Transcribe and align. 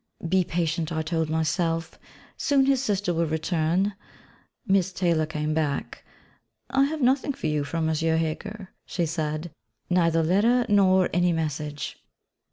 Be 0.27 0.43
patient, 0.43 0.91
I 0.91 1.03
told 1.03 1.29
myself: 1.29 1.99
soon 2.35 2.65
his 2.65 2.81
sister 2.83 3.13
will 3.13 3.27
return. 3.27 3.93
Miss 4.65 4.91
Taylor 4.91 5.27
came 5.27 5.53
back: 5.53 6.03
'I 6.71 6.85
have 6.85 7.01
nothing 7.03 7.33
for 7.33 7.45
you 7.45 7.63
from 7.63 7.85
Monsieur 7.85 8.17
Heger,' 8.17 8.69
she 8.83 9.05
said; 9.05 9.51
'neither 9.91 10.23
letter, 10.23 10.65
nor 10.67 11.07
any 11.13 11.31
message.' 11.33 11.99